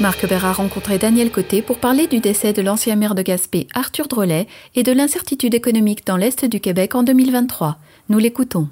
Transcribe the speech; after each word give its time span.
Marc 0.00 0.26
Bert 0.26 0.46
a 0.46 0.52
rencontré 0.54 0.96
Daniel 0.96 1.30
Côté 1.30 1.60
pour 1.60 1.78
parler 1.78 2.06
du 2.06 2.20
décès 2.20 2.54
de 2.54 2.62
l'ancien 2.62 2.96
maire 2.96 3.14
de 3.14 3.20
Gaspé, 3.20 3.66
Arthur 3.74 4.08
Drolet, 4.08 4.46
et 4.74 4.82
de 4.82 4.92
l'incertitude 4.92 5.52
économique 5.52 6.06
dans 6.06 6.16
l'Est 6.16 6.46
du 6.46 6.58
Québec 6.58 6.94
en 6.94 7.02
2023. 7.02 7.76
Nous 8.08 8.18
l'écoutons. 8.18 8.68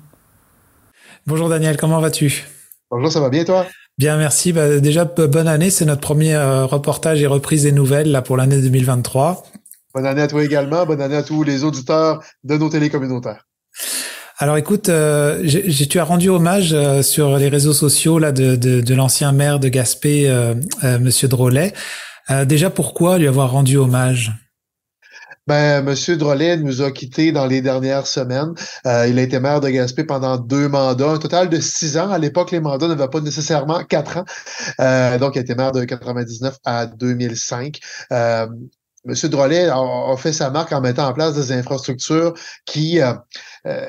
Bonjour 1.27 1.51
Daniel, 1.51 1.77
comment 1.77 2.01
vas-tu? 2.01 2.47
Bonjour, 2.91 3.13
ça 3.13 3.21
va 3.21 3.29
bien 3.29 3.45
toi? 3.45 3.67
Bien, 3.99 4.17
merci. 4.17 4.55
Bah, 4.55 4.81
déjà, 4.81 5.05
bonne 5.05 5.49
année. 5.49 5.69
C'est 5.69 5.85
notre 5.85 6.01
premier 6.01 6.35
euh, 6.35 6.65
reportage 6.65 7.21
et 7.21 7.27
reprise 7.27 7.65
des 7.65 7.73
nouvelles 7.73 8.11
là 8.11 8.23
pour 8.23 8.39
l'année 8.39 8.63
2023. 8.63 9.45
Bonne 9.95 10.07
année 10.07 10.23
à 10.23 10.29
toi 10.29 10.43
également. 10.43 10.87
Bonne 10.87 11.03
année 11.03 11.17
à 11.17 11.23
tous 11.23 11.43
les 11.43 11.63
auditeurs 11.63 12.23
de 12.45 12.57
nos 12.57 12.71
télécommunautaires. 12.71 13.45
Alors 14.41 14.57
écoute, 14.57 14.89
euh, 14.89 15.45
tu 15.91 15.99
as 15.99 16.05
rendu 16.05 16.29
hommage 16.29 16.73
euh, 16.73 17.03
sur 17.03 17.39
les 17.39 17.49
réseaux 17.49 17.73
sociaux 17.73 18.21
là 18.21 18.31
de, 18.31 18.55
de, 18.55 18.95
l'ancien 18.95 19.33
maire 19.33 19.59
de 19.59 19.69
Gaspé, 19.69 20.31
euh, 20.31 20.55
Monsieur 21.01 21.27
Drolet. 21.27 21.73
déjà, 22.47 22.71
pourquoi 22.71 23.19
lui 23.19 23.27
avoir 23.27 23.51
rendu 23.51 23.77
hommage? 23.77 24.33
Ben, 25.49 25.83
Monsieur 25.83 26.19
Drolet 26.19 26.59
nous 26.59 26.83
a 26.83 26.93
quittés 26.93 27.33
dans 27.33 27.47
les 27.47 27.63
dernières 27.63 28.07
semaines. 28.07 28.53
Euh, 28.87 29.07
il 29.09 29.19
a 29.19 29.23
été 29.23 29.41
maire 29.41 29.61
de 29.61 29.71
Gaspé 29.71 30.05
pendant 30.05 30.37
deux 30.37 30.69
mandats, 30.69 31.13
un 31.13 31.19
total 31.19 31.49
de 31.49 31.59
six 31.59 31.97
ans. 31.97 32.11
À 32.11 32.19
l'époque, 32.19 32.51
les 32.51 32.61
mandats 32.61 32.87
n'avaient 32.87 33.09
pas 33.09 33.23
nécessairement 33.23 33.83
quatre 33.83 34.19
ans. 34.19 34.25
Euh, 34.79 35.19
donc, 35.19 35.37
il 35.37 35.39
a 35.39 35.41
été 35.41 35.55
maire 35.55 35.73
de 35.73 35.85
99 35.85 36.59
à 36.67 36.85
2005. 36.85 37.81
Euh, 38.13 38.47
Monsieur 39.05 39.31
Drolet 39.31 39.69
a, 39.71 40.17
fait 40.19 40.35
sa 40.35 40.51
marque 40.51 40.73
en 40.73 40.83
mettant 40.83 41.09
en 41.09 41.15
place 41.15 41.35
des 41.35 41.53
infrastructures 41.53 42.35
qui 42.67 43.01
euh, 43.01 43.15
euh, 43.67 43.87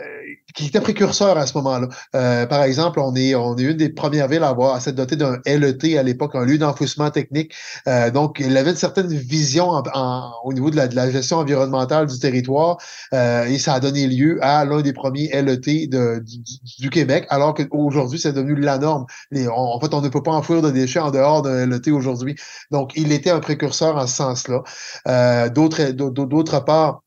qui 0.55 0.67
était 0.67 0.81
précurseur 0.81 1.37
à 1.37 1.45
ce 1.45 1.57
moment-là. 1.57 1.87
Euh, 2.15 2.45
par 2.45 2.63
exemple, 2.63 2.99
on 2.99 3.15
est, 3.15 3.35
on 3.35 3.55
est 3.57 3.63
une 3.63 3.77
des 3.77 3.89
premières 3.89 4.27
villes 4.27 4.43
à 4.43 4.49
avoir 4.49 4.75
à 4.75 4.79
s'être 4.79 4.95
dotée 4.95 5.15
d'un 5.15 5.39
LET 5.45 5.97
à 5.97 6.03
l'époque, 6.03 6.35
un 6.35 6.45
lieu 6.45 6.57
d'enfouissement 6.57 7.09
technique. 7.11 7.53
Euh, 7.87 8.11
donc, 8.11 8.39
il 8.39 8.55
avait 8.57 8.71
une 8.71 8.75
certaine 8.75 9.07
vision 9.07 9.69
en, 9.69 10.31
au 10.43 10.53
niveau 10.53 10.69
de 10.69 10.75
la, 10.75 10.87
de 10.87 10.95
la, 10.95 11.09
gestion 11.09 11.37
environnementale 11.37 12.07
du 12.07 12.19
territoire 12.19 12.77
euh, 13.13 13.45
et 13.45 13.57
ça 13.57 13.73
a 13.73 13.79
donné 13.79 14.05
lieu 14.07 14.37
à 14.41 14.63
l'un 14.65 14.81
des 14.81 14.93
premiers 14.93 15.29
LET 15.41 15.87
de, 15.87 16.19
du, 16.19 16.37
du, 16.79 16.89
Québec, 16.89 17.25
alors 17.29 17.53
qu'aujourd'hui, 17.53 18.19
c'est 18.19 18.33
devenu 18.33 18.55
la 18.55 18.77
norme. 18.77 19.05
en 19.33 19.79
fait, 19.79 19.93
on 19.93 20.01
ne 20.01 20.09
peut 20.09 20.23
pas 20.23 20.31
enfouir 20.31 20.61
de 20.61 20.69
déchets 20.71 20.99
en 20.99 21.11
dehors 21.11 21.41
d'un 21.41 21.65
LET 21.65 21.91
aujourd'hui. 21.91 22.35
Donc, 22.71 22.91
il 22.95 23.11
était 23.11 23.31
un 23.31 23.39
précurseur 23.39 23.95
en 23.95 24.07
ce 24.07 24.15
sens-là. 24.15 24.63
Euh, 25.07 25.49
d'autre 25.49 26.59
part, 26.65 27.01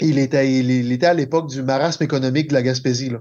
il 0.00 0.18
était, 0.18 0.52
il, 0.52 0.92
était 0.92 1.06
à 1.06 1.14
l'époque 1.14 1.48
du 1.48 1.62
marasme 1.62 2.04
économique 2.04 2.48
de 2.48 2.54
la 2.54 2.62
Gaspésie. 2.62 3.12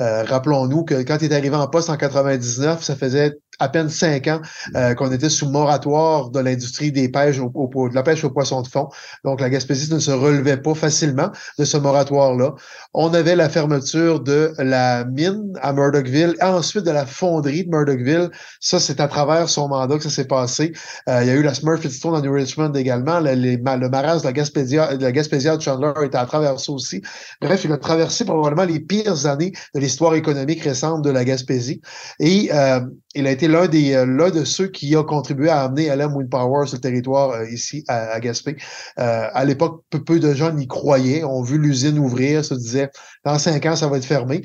Euh, 0.00 0.24
rappelons-nous 0.24 0.84
que 0.84 1.02
quand 1.02 1.18
il 1.20 1.32
est 1.32 1.36
arrivé 1.36 1.56
en 1.56 1.66
poste 1.68 1.90
en 1.90 1.96
99, 1.96 2.82
ça 2.82 2.96
faisait 2.96 3.38
à 3.58 3.68
peine 3.68 3.88
cinq 3.88 4.26
ans 4.28 4.40
euh, 4.76 4.94
qu'on 4.94 5.12
était 5.12 5.28
sous 5.28 5.48
moratoire 5.48 6.30
de 6.30 6.40
l'industrie 6.40 6.92
des 6.92 7.08
pêches 7.08 7.38
au, 7.38 7.88
de 7.88 7.94
la 7.94 8.02
pêche 8.02 8.24
aux 8.24 8.30
poissons 8.30 8.62
de 8.62 8.68
fond. 8.68 8.88
Donc, 9.24 9.40
la 9.40 9.50
Gaspésie 9.50 9.92
ne 9.92 9.98
se 9.98 10.10
relevait 10.10 10.56
pas 10.56 10.74
facilement 10.74 11.30
de 11.58 11.64
ce 11.64 11.76
moratoire-là. 11.76 12.54
On 12.94 13.12
avait 13.14 13.36
la 13.36 13.48
fermeture 13.48 14.20
de 14.20 14.52
la 14.58 15.04
mine 15.04 15.52
à 15.60 15.72
Murdochville, 15.72 16.34
et 16.40 16.44
ensuite 16.44 16.84
de 16.84 16.90
la 16.90 17.06
fonderie 17.06 17.64
de 17.64 17.70
Murdochville. 17.70 18.30
Ça, 18.60 18.80
c'est 18.80 19.00
à 19.00 19.08
travers 19.08 19.48
son 19.48 19.68
mandat 19.68 19.96
que 19.96 20.02
ça 20.04 20.10
s'est 20.10 20.26
passé. 20.26 20.72
Euh, 21.08 21.20
il 21.22 21.28
y 21.28 21.30
a 21.30 21.34
eu 21.34 21.42
la 21.42 21.54
Stone 21.54 22.14
à 22.14 22.20
New 22.20 22.32
Richmond 22.32 22.72
également. 22.72 23.20
Le, 23.20 23.32
les, 23.32 23.56
le 23.56 23.88
de 23.88 24.24
la 24.24 24.32
Gaspésia, 24.32 24.96
de 24.96 25.02
la 25.02 25.12
Gaspésia 25.12 25.56
de 25.56 25.62
Chandler 25.62 25.92
était 26.04 26.18
à 26.18 26.26
travers 26.26 26.58
ça 26.58 26.72
aussi. 26.72 27.02
Bref, 27.40 27.64
il 27.64 27.72
a 27.72 27.78
traversé 27.78 28.24
probablement 28.24 28.64
les 28.64 28.80
pires 28.80 29.26
années 29.26 29.52
de 29.74 29.80
l'histoire 29.80 30.14
économique 30.14 30.62
récente 30.62 31.02
de 31.02 31.10
la 31.10 31.24
Gaspésie. 31.24 31.80
Et 32.18 32.50
euh, 32.52 32.80
il 33.14 33.26
a 33.26 33.30
été 33.30 33.46
euh, 33.46 34.06
l'un 34.06 34.30
de 34.30 34.44
ceux 34.44 34.68
qui 34.68 34.94
a 34.96 35.02
contribué 35.02 35.48
à 35.48 35.62
amener 35.62 35.94
LM 35.94 36.14
Wind 36.14 36.30
Power 36.30 36.66
sur 36.66 36.76
le 36.76 36.80
territoire 36.80 37.30
euh, 37.30 37.48
ici 37.48 37.84
à, 37.88 38.18
Gaspé. 38.20 38.56
Euh, 38.98 39.26
à 39.32 39.44
l'époque, 39.44 39.82
peu, 39.90 40.18
de 40.18 40.34
gens 40.34 40.52
n'y 40.52 40.66
croyaient, 40.66 41.24
ont 41.24 41.42
vu 41.42 41.58
l'usine 41.58 41.98
ouvrir, 41.98 42.44
se 42.44 42.54
disaient 42.54 42.90
dans 43.24 43.38
cinq 43.38 43.66
ans 43.66 43.76
ça 43.76 43.88
va 43.88 43.98
être 43.98 44.04
fermé. 44.04 44.42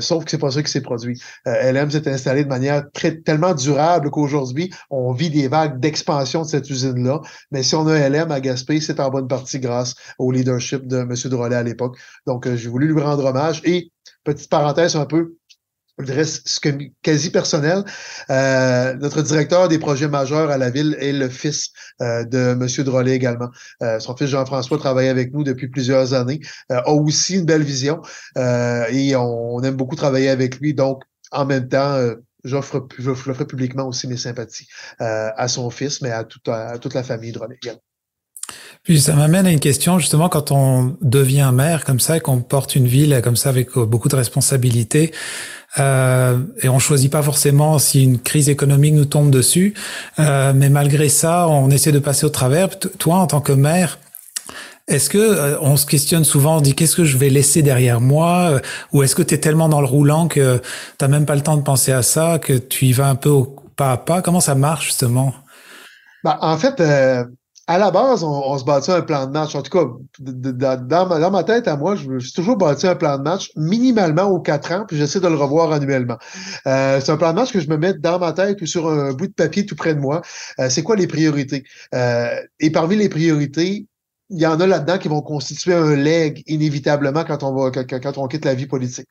sauf 0.00 0.24
que 0.24 0.30
c'est 0.30 0.38
pas 0.38 0.50
ça 0.50 0.62
qui 0.62 0.70
s'est 0.70 0.80
produit. 0.80 1.20
LM 1.44 1.90
s'est 1.90 2.08
installé 2.08 2.44
de 2.44 2.48
manière 2.48 2.84
très 2.92 3.16
tellement 3.20 3.54
durable 3.54 4.10
qu'aujourd'hui 4.10 4.72
on 4.90 5.12
vit 5.12 5.30
des 5.30 5.48
vagues 5.48 5.80
d'expansion 5.80 6.42
de 6.42 6.46
cette 6.48 6.68
usine 6.70 7.04
là. 7.04 7.20
Mais 7.50 7.62
si 7.62 7.74
on 7.74 7.86
a 7.86 8.08
LM 8.08 8.30
à 8.30 8.40
Gaspé, 8.40 8.80
c'est 8.80 9.00
en 9.00 9.10
bonne 9.10 9.28
partie 9.28 9.58
grâce 9.58 9.94
au 10.18 10.30
leadership 10.32 10.86
de 10.86 10.98
M. 10.98 11.14
Drolet 11.24 11.56
à 11.56 11.62
l'époque. 11.62 11.96
Donc 12.26 12.48
j'ai 12.54 12.68
voulu 12.68 12.92
lui 12.92 13.00
rendre 13.00 13.24
hommage 13.24 13.60
et 13.64 13.90
petite 14.24 14.50
parenthèse 14.50 14.96
un 14.96 15.06
peu 15.06 15.34
je 16.04 16.24
ce 16.24 16.60
quasi 17.02 17.30
personnel. 17.30 17.84
Euh, 18.30 18.94
notre 18.94 19.22
directeur 19.22 19.68
des 19.68 19.78
projets 19.78 20.08
majeurs 20.08 20.50
à 20.50 20.58
la 20.58 20.70
ville 20.70 20.96
est 21.00 21.12
le 21.12 21.28
fils 21.28 21.70
euh, 22.00 22.24
de 22.24 22.56
M. 22.60 22.84
Drolet 22.84 23.14
également. 23.14 23.50
Euh, 23.82 23.98
son 24.00 24.16
fils 24.16 24.28
Jean-François 24.28 24.78
travaille 24.78 25.08
avec 25.08 25.32
nous 25.32 25.44
depuis 25.44 25.68
plusieurs 25.68 26.14
années, 26.14 26.40
a 26.70 26.90
aussi 26.90 27.36
une 27.36 27.44
belle 27.44 27.62
vision 27.62 28.00
et 28.36 29.14
on, 29.16 29.62
aime 29.62 29.76
beaucoup 29.76 29.96
travailler 29.96 30.28
avec 30.28 30.58
lui. 30.60 30.74
Donc, 30.74 31.02
en 31.32 31.44
même 31.44 31.68
temps, 31.68 31.98
j'offre, 32.44 32.86
j'offre 32.98 33.44
publiquement 33.44 33.86
aussi 33.86 34.06
mes 34.08 34.16
sympathies 34.16 34.68
à 34.98 35.48
son 35.48 35.70
fils, 35.70 36.00
mais 36.02 36.10
à, 36.10 36.26
à 36.46 36.78
toute 36.78 36.94
la 36.94 37.02
famille 37.02 37.32
Drolet 37.32 37.56
également. 37.62 37.82
Puis 38.82 39.00
ça 39.00 39.14
m'amène 39.14 39.46
à 39.46 39.50
une 39.50 39.60
question, 39.60 39.98
justement, 39.98 40.28
quand 40.28 40.52
on 40.52 40.96
devient 41.02 41.50
maire 41.52 41.84
comme 41.84 42.00
ça 42.00 42.16
et 42.16 42.20
qu'on 42.20 42.40
porte 42.40 42.74
une 42.74 42.86
ville 42.86 43.20
comme 43.22 43.36
ça 43.36 43.50
avec 43.50 43.76
beaucoup 43.76 44.08
de 44.08 44.16
responsabilités, 44.16 45.12
euh, 45.78 46.38
et 46.62 46.68
on 46.68 46.78
choisit 46.78 47.12
pas 47.12 47.22
forcément 47.22 47.78
si 47.78 48.02
une 48.02 48.18
crise 48.18 48.48
économique 48.48 48.94
nous 48.94 49.04
tombe 49.04 49.30
dessus, 49.30 49.74
euh, 50.18 50.52
mais 50.54 50.68
malgré 50.68 51.08
ça, 51.08 51.46
on 51.48 51.70
essaie 51.70 51.92
de 51.92 51.98
passer 51.98 52.26
au 52.26 52.30
travers. 52.30 52.78
Toi, 52.78 53.16
en 53.16 53.26
tant 53.26 53.40
que 53.40 53.52
maire, 53.52 53.98
est-ce 54.88 55.08
que 55.08 55.18
euh, 55.18 55.56
on 55.60 55.76
se 55.76 55.86
questionne 55.86 56.24
souvent, 56.24 56.56
on 56.56 56.60
dit 56.60 56.74
qu'est-ce 56.74 56.96
que 56.96 57.04
je 57.04 57.16
vais 57.16 57.30
laisser 57.30 57.62
derrière 57.62 58.00
moi, 58.00 58.50
euh, 58.50 58.60
ou 58.92 59.04
est-ce 59.04 59.14
que 59.14 59.22
tu 59.22 59.34
es 59.34 59.38
tellement 59.38 59.68
dans 59.68 59.80
le 59.80 59.86
roulant 59.86 60.26
que 60.26 60.60
t'as 60.98 61.06
même 61.06 61.26
pas 61.26 61.36
le 61.36 61.42
temps 61.42 61.56
de 61.56 61.62
penser 61.62 61.92
à 61.92 62.02
ça, 62.02 62.40
que 62.40 62.54
tu 62.54 62.86
y 62.86 62.92
vas 62.92 63.08
un 63.08 63.14
peu 63.14 63.28
au 63.28 63.56
pas 63.76 63.92
à 63.92 63.96
pas? 63.96 64.20
Comment 64.20 64.40
ça 64.40 64.56
marche 64.56 64.86
justement? 64.86 65.32
Bah, 66.24 66.38
en 66.40 66.58
fait, 66.58 66.80
euh, 66.80 67.24
à 67.70 67.78
la 67.78 67.92
base, 67.92 68.24
on, 68.24 68.58
se 68.58 68.64
bâtit 68.64 68.90
un 68.90 69.00
plan 69.00 69.28
de 69.28 69.30
match. 69.30 69.54
En 69.54 69.62
tout 69.62 69.70
cas, 69.70 69.84
dans, 70.18 71.30
ma, 71.30 71.44
tête, 71.44 71.68
à 71.68 71.76
moi, 71.76 71.94
je 71.94 72.08
me 72.08 72.18
suis 72.18 72.32
toujours 72.32 72.56
bâti 72.56 72.88
un 72.88 72.96
plan 72.96 73.16
de 73.16 73.22
match 73.22 73.52
minimalement 73.54 74.24
aux 74.24 74.40
quatre 74.40 74.72
ans, 74.72 74.84
puis 74.88 74.96
j'essaie 74.96 75.20
de 75.20 75.28
le 75.28 75.36
revoir 75.36 75.70
annuellement. 75.70 76.18
Euh, 76.66 77.00
c'est 77.00 77.12
un 77.12 77.16
plan 77.16 77.30
de 77.30 77.36
match 77.36 77.52
que 77.52 77.60
je 77.60 77.68
me 77.68 77.76
mets 77.76 77.94
dans 77.94 78.18
ma 78.18 78.32
tête 78.32 78.60
ou 78.60 78.66
sur 78.66 78.88
un 78.88 79.12
bout 79.12 79.28
de 79.28 79.32
papier 79.32 79.66
tout 79.66 79.76
près 79.76 79.94
de 79.94 80.00
moi. 80.00 80.20
Euh, 80.58 80.68
c'est 80.68 80.82
quoi 80.82 80.96
les 80.96 81.06
priorités? 81.06 81.62
Euh, 81.94 82.40
et 82.58 82.70
parmi 82.70 82.96
les 82.96 83.08
priorités, 83.08 83.86
il 84.30 84.40
y 84.40 84.46
en 84.46 84.58
a 84.58 84.66
là-dedans 84.66 84.98
qui 84.98 85.06
vont 85.06 85.22
constituer 85.22 85.74
un 85.74 85.94
leg 85.94 86.42
inévitablement 86.48 87.22
quand 87.22 87.44
on 87.44 87.54
va 87.54 87.70
quand, 87.70 88.18
on 88.18 88.26
quitte 88.26 88.46
la 88.46 88.54
vie 88.54 88.66
politique. 88.66 89.06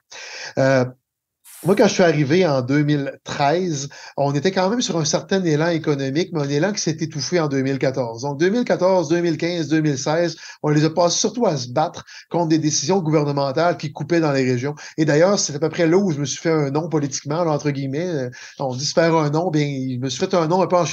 Moi, 1.65 1.75
quand 1.75 1.89
je 1.89 1.93
suis 1.93 2.03
arrivé 2.03 2.47
en 2.47 2.61
2013, 2.61 3.89
on 4.15 4.33
était 4.33 4.51
quand 4.51 4.69
même 4.69 4.81
sur 4.81 4.97
un 4.97 5.03
certain 5.03 5.43
élan 5.43 5.67
économique, 5.67 6.29
mais 6.31 6.43
un 6.43 6.49
élan 6.49 6.71
qui 6.71 6.79
s'est 6.79 6.95
étouffé 7.01 7.37
en 7.37 7.49
2014. 7.49 8.21
Donc, 8.21 8.39
2014, 8.39 9.09
2015, 9.09 9.67
2016, 9.67 10.37
on 10.63 10.69
les 10.69 10.85
a 10.85 10.89
passés 10.89 11.19
surtout 11.19 11.45
à 11.47 11.57
se 11.57 11.67
battre 11.67 12.05
contre 12.29 12.47
des 12.47 12.59
décisions 12.59 13.01
gouvernementales 13.01 13.75
qui 13.75 13.91
coupaient 13.91 14.21
dans 14.21 14.31
les 14.31 14.49
régions. 14.49 14.73
Et 14.97 15.03
d'ailleurs, 15.03 15.37
c'est 15.37 15.53
à 15.53 15.59
peu 15.59 15.67
près 15.67 15.85
là 15.85 15.97
où 15.97 16.11
je 16.11 16.21
me 16.21 16.25
suis 16.25 16.39
fait 16.39 16.49
un 16.49 16.71
nom 16.71 16.87
politiquement, 16.87 17.39
entre 17.39 17.71
guillemets. 17.71 18.07
Euh, 18.07 18.29
on 18.59 18.73
dit 18.73 18.85
se 18.85 18.93
faire 18.93 19.13
un 19.17 19.29
nom, 19.29 19.49
bien, 19.51 19.65
je 19.65 19.99
me 19.99 20.07
suis 20.07 20.19
fait 20.21 20.33
un 20.35 20.47
nom 20.47 20.61
un 20.61 20.67
peu 20.67 20.77
en. 20.77 20.85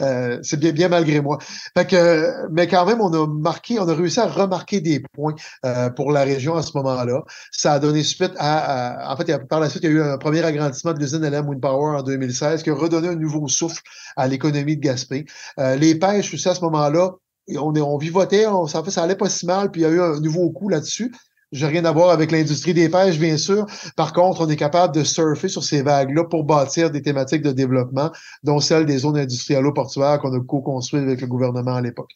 Euh, 0.00 0.38
c'est 0.42 0.58
bien, 0.58 0.72
bien 0.72 0.88
malgré 0.88 1.20
moi. 1.20 1.36
Fait 1.76 1.86
que, 1.86 2.48
mais 2.50 2.66
quand 2.68 2.86
même, 2.86 3.02
on 3.02 3.12
a 3.12 3.26
marqué, 3.26 3.78
on 3.78 3.86
a 3.86 3.94
réussi 3.94 4.18
à 4.18 4.28
remarquer 4.28 4.80
des 4.80 5.02
points 5.12 5.34
euh, 5.66 5.90
pour 5.90 6.10
la 6.10 6.22
région 6.22 6.56
à 6.56 6.62
ce 6.62 6.70
moment-là. 6.76 7.20
Ça 7.52 7.74
a 7.74 7.78
donné 7.78 8.02
suite 8.02 8.32
à, 8.38 9.12
en 9.12 9.16
fait, 9.18 9.46
par 9.46 9.60
la 9.60 9.68
suite, 9.68 9.82
il 9.82 9.88
y 9.88 9.88
a 9.88 9.89
eu 9.90 10.02
un 10.02 10.18
premier 10.18 10.42
agrandissement 10.42 10.92
de 10.92 10.98
l'usine 10.98 11.26
LM 11.28 11.48
Wind 11.48 11.60
Power 11.60 11.98
en 11.98 12.02
2016 12.02 12.62
qui 12.62 12.70
a 12.70 12.74
redonné 12.74 13.08
un 13.08 13.16
nouveau 13.16 13.46
souffle 13.48 13.82
à 14.16 14.28
l'économie 14.28 14.76
de 14.76 14.82
Gaspé. 14.82 15.26
Euh, 15.58 15.76
les 15.76 15.94
pêches 15.98 16.32
aussi 16.34 16.48
à 16.48 16.54
ce 16.54 16.62
moment-là, 16.62 17.12
on, 17.56 17.74
on 17.76 17.98
vivotait, 17.98 18.44
ça, 18.68 18.82
ça 18.88 19.02
allait 19.02 19.16
pas 19.16 19.28
si 19.28 19.46
mal, 19.46 19.70
puis 19.70 19.80
il 19.80 19.84
y 19.84 19.86
a 19.86 19.90
eu 19.90 20.00
un 20.00 20.20
nouveau 20.20 20.50
coup 20.50 20.68
là-dessus. 20.68 21.12
J'ai 21.52 21.66
rien 21.66 21.84
à 21.84 21.90
voir 21.90 22.10
avec 22.10 22.30
l'industrie 22.30 22.74
des 22.74 22.88
pêches, 22.88 23.18
bien 23.18 23.36
sûr. 23.36 23.66
Par 23.96 24.12
contre, 24.12 24.42
on 24.42 24.48
est 24.48 24.56
capable 24.56 24.94
de 24.94 25.02
surfer 25.02 25.48
sur 25.48 25.64
ces 25.64 25.82
vagues-là 25.82 26.24
pour 26.24 26.44
bâtir 26.44 26.92
des 26.92 27.02
thématiques 27.02 27.42
de 27.42 27.50
développement, 27.50 28.12
dont 28.44 28.60
celle 28.60 28.86
des 28.86 28.98
zones 28.98 29.18
industrielles 29.18 29.64
portuaires 29.74 30.20
qu'on 30.20 30.32
a 30.32 30.40
co-construites 30.40 31.02
avec 31.02 31.20
le 31.20 31.26
gouvernement 31.26 31.74
à 31.74 31.80
l'époque. 31.80 32.12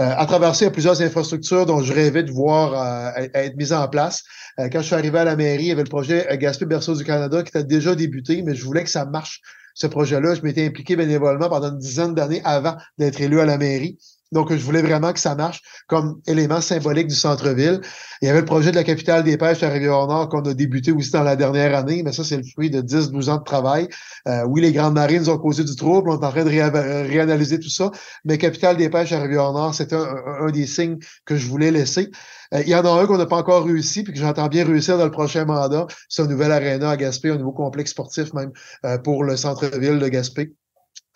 Euh, 0.00 0.14
à 0.16 0.26
travers 0.26 0.56
ça, 0.56 0.64
il 0.64 0.68
y 0.68 0.68
a 0.68 0.72
plusieurs 0.72 1.00
infrastructures 1.00 1.64
dont 1.64 1.80
je 1.80 1.92
rêvais 1.92 2.24
de 2.24 2.32
voir 2.32 2.74
euh, 2.74 3.26
être 3.34 3.56
mises 3.56 3.72
en 3.72 3.86
place. 3.86 4.24
Euh, 4.58 4.68
quand 4.68 4.80
je 4.80 4.86
suis 4.86 4.94
arrivé 4.96 5.18
à 5.18 5.24
la 5.24 5.36
mairie, 5.36 5.64
il 5.64 5.68
y 5.68 5.72
avait 5.72 5.84
le 5.84 5.88
projet 5.88 6.26
Gaspé 6.38 6.66
Berceau 6.66 6.96
du 6.96 7.04
Canada 7.04 7.42
qui 7.44 7.50
était 7.50 7.62
déjà 7.62 7.94
débuté, 7.94 8.42
mais 8.42 8.56
je 8.56 8.64
voulais 8.64 8.82
que 8.82 8.90
ça 8.90 9.04
marche, 9.04 9.42
ce 9.74 9.86
projet-là. 9.86 10.34
Je 10.34 10.42
m'étais 10.42 10.66
impliqué 10.66 10.96
bénévolement 10.96 11.48
pendant 11.48 11.70
une 11.70 11.78
dizaine 11.78 12.14
d'années 12.14 12.42
avant 12.44 12.76
d'être 12.98 13.20
élu 13.20 13.38
à 13.38 13.46
la 13.46 13.58
mairie. 13.58 13.98
Donc, 14.32 14.52
je 14.52 14.64
voulais 14.64 14.82
vraiment 14.82 15.12
que 15.12 15.20
ça 15.20 15.34
marche 15.34 15.60
comme 15.86 16.20
élément 16.26 16.60
symbolique 16.60 17.06
du 17.06 17.14
centre-ville. 17.14 17.80
Il 18.22 18.26
y 18.26 18.28
avait 18.28 18.40
le 18.40 18.46
projet 18.46 18.70
de 18.70 18.76
la 18.76 18.84
capitale 18.84 19.22
des 19.22 19.36
pêches 19.36 19.62
à 19.62 19.68
Rivière-Nord 19.68 20.28
qu'on 20.30 20.40
a 20.40 20.54
débuté 20.54 20.90
aussi 20.90 21.10
dans 21.10 21.22
la 21.22 21.36
dernière 21.36 21.76
année, 21.76 22.02
mais 22.02 22.12
ça, 22.12 22.24
c'est 22.24 22.38
le 22.38 22.42
fruit 22.42 22.70
de 22.70 22.80
10-12 22.80 23.30
ans 23.30 23.36
de 23.36 23.44
travail. 23.44 23.88
Euh, 24.28 24.44
oui, 24.46 24.62
les 24.62 24.72
grandes 24.72 24.94
marines 24.94 25.28
ont 25.28 25.38
causé 25.38 25.64
du 25.64 25.76
trouble, 25.76 26.10
on 26.10 26.20
est 26.20 26.24
en 26.24 26.30
train 26.30 26.44
de 26.44 27.08
réanalyser 27.08 27.60
tout 27.60 27.68
ça, 27.68 27.90
mais 28.24 28.38
capitale 28.38 28.76
des 28.76 28.88
pêches 28.88 29.12
à 29.12 29.20
Rivière-Nord, 29.20 29.74
c'était 29.74 29.96
un, 29.96 30.50
des 30.50 30.66
signes 30.66 30.98
que 31.26 31.36
je 31.36 31.46
voulais 31.46 31.70
laisser. 31.70 32.10
Euh, 32.54 32.62
il 32.62 32.68
y 32.68 32.74
en 32.74 32.84
a 32.84 33.02
un 33.02 33.06
qu'on 33.06 33.18
n'a 33.18 33.26
pas 33.26 33.36
encore 33.36 33.64
réussi, 33.64 34.02
puis 34.02 34.12
que 34.12 34.18
j'entends 34.18 34.48
bien 34.48 34.64
réussir 34.64 34.98
dans 34.98 35.04
le 35.04 35.10
prochain 35.10 35.44
mandat. 35.44 35.86
C'est 36.08 36.22
un 36.22 36.26
nouvel 36.26 36.52
aréna 36.52 36.90
à 36.90 36.96
Gaspé, 36.96 37.30
un 37.30 37.36
nouveau 37.36 37.52
complexe 37.52 37.90
sportif 37.90 38.32
même 38.32 38.52
euh, 38.84 38.98
pour 38.98 39.24
le 39.24 39.36
centre-ville 39.36 39.98
de 39.98 40.08
Gaspé. 40.08 40.52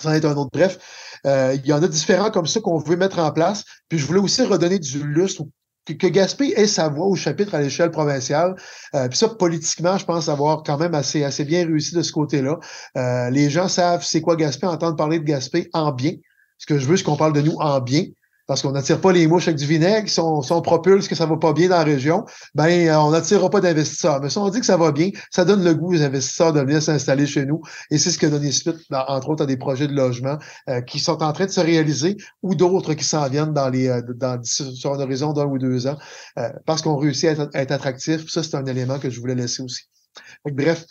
Ça 0.00 0.10
en 0.10 0.12
est 0.12 0.24
un 0.24 0.34
autre. 0.34 0.50
Bref, 0.52 0.78
euh, 1.26 1.56
il 1.56 1.66
y 1.66 1.72
en 1.72 1.82
a 1.82 1.88
différents 1.88 2.30
comme 2.30 2.46
ça 2.46 2.60
qu'on 2.60 2.78
veut 2.78 2.96
mettre 2.96 3.18
en 3.18 3.32
place. 3.32 3.64
Puis 3.88 3.98
je 3.98 4.06
voulais 4.06 4.20
aussi 4.20 4.42
redonner 4.42 4.78
du 4.78 5.02
lustre 5.06 5.44
que, 5.86 6.06
Gaspé 6.08 6.52
ait 6.56 6.66
sa 6.66 6.88
voix 6.88 7.06
au 7.06 7.14
chapitre 7.14 7.54
à 7.54 7.60
l'échelle 7.60 7.90
provinciale. 7.90 8.56
Euh, 8.94 9.08
puis 9.08 9.18
ça, 9.18 9.28
politiquement, 9.28 9.96
je 9.98 10.04
pense 10.04 10.28
avoir 10.28 10.62
quand 10.64 10.78
même 10.78 10.94
assez, 10.94 11.24
assez 11.24 11.44
bien 11.44 11.64
réussi 11.64 11.94
de 11.94 12.02
ce 12.02 12.12
côté-là. 12.12 12.58
Euh, 12.96 13.30
les 13.30 13.50
gens 13.50 13.68
savent 13.68 14.04
c'est 14.04 14.20
quoi 14.20 14.36
Gaspé, 14.36 14.66
entendent 14.66 14.98
parler 14.98 15.18
de 15.18 15.24
Gaspé 15.24 15.70
en 15.72 15.92
bien. 15.92 16.12
Ce 16.58 16.66
que 16.66 16.78
je 16.78 16.86
veux, 16.86 16.96
c'est 16.96 17.04
qu'on 17.04 17.16
parle 17.16 17.32
de 17.32 17.40
nous 17.40 17.56
en 17.58 17.80
bien 17.80 18.04
parce 18.46 18.62
qu'on 18.62 18.72
n'attire 18.72 19.00
pas 19.00 19.12
les 19.12 19.26
mouches 19.26 19.48
avec 19.48 19.58
du 19.58 19.66
vinaigre, 19.66 20.08
si 20.08 20.20
on, 20.20 20.62
propulse 20.62 21.08
que 21.08 21.14
ça 21.14 21.26
va 21.26 21.36
pas 21.36 21.52
bien 21.52 21.68
dans 21.68 21.78
la 21.78 21.84
région, 21.84 22.24
ben 22.54 22.88
euh, 22.88 22.98
on 22.98 23.10
n'attirera 23.10 23.50
pas 23.50 23.60
d'investisseurs. 23.60 24.20
Mais 24.20 24.30
si 24.30 24.38
on 24.38 24.48
dit 24.48 24.60
que 24.60 24.66
ça 24.66 24.76
va 24.76 24.92
bien, 24.92 25.10
ça 25.30 25.44
donne 25.44 25.64
le 25.64 25.74
goût 25.74 25.94
aux 25.94 26.02
investisseurs 26.02 26.52
de 26.52 26.60
venir 26.60 26.82
s'installer 26.82 27.26
chez 27.26 27.44
nous. 27.44 27.60
Et 27.90 27.98
c'est 27.98 28.10
ce 28.10 28.18
qui 28.18 28.26
a 28.26 28.30
donné 28.30 28.52
suite, 28.52 28.76
entre 28.90 29.30
autres, 29.30 29.42
à 29.42 29.46
des 29.46 29.56
projets 29.56 29.88
de 29.88 29.94
logement 29.94 30.38
euh, 30.68 30.80
qui 30.80 30.98
sont 30.98 31.22
en 31.22 31.32
train 31.32 31.46
de 31.46 31.50
se 31.50 31.60
réaliser 31.60 32.16
ou 32.42 32.54
d'autres 32.54 32.94
qui 32.94 33.04
s'en 33.04 33.28
viennent 33.28 33.52
dans 33.52 33.68
les 33.68 33.88
euh, 33.88 34.00
dans, 34.14 34.42
sur 34.42 34.94
un 34.94 35.00
horizon 35.00 35.32
d'un 35.32 35.46
ou 35.46 35.58
deux 35.58 35.86
ans, 35.86 35.96
parce 36.64 36.82
qu'on 36.82 36.96
réussit 36.96 37.28
à 37.28 37.32
être, 37.32 37.50
à 37.54 37.62
être 37.62 37.72
attractif. 37.72 38.28
Ça, 38.30 38.42
c'est 38.42 38.56
un 38.56 38.66
élément 38.66 38.98
que 38.98 39.10
je 39.10 39.20
voulais 39.20 39.34
laisser 39.34 39.62
aussi. 39.62 39.84
bref, 40.44 40.84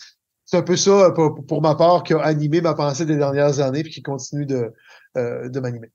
c'est 0.46 0.58
un 0.58 0.62
peu 0.62 0.76
ça 0.76 1.12
pour, 1.12 1.62
ma 1.62 1.76
part 1.76 2.04
qui 2.04 2.14
a 2.14 2.20
animé 2.20 2.62
ma 2.62 2.74
pensée 2.74 3.06
des 3.06 3.16
dernières 3.16 3.60
années 3.60 3.80
et 3.80 3.90
qui 3.90 4.02
continue 4.04 4.46
de, 4.46 4.72
de 5.16 5.60
m'animer. 5.60 5.92